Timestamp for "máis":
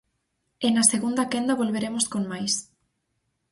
2.31-2.53